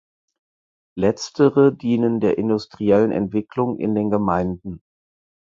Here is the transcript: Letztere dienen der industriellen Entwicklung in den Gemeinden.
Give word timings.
Letztere 0.97 1.71
dienen 1.77 2.21
der 2.21 2.39
industriellen 2.39 3.11
Entwicklung 3.11 3.77
in 3.77 3.93
den 3.93 4.09
Gemeinden. 4.09 4.81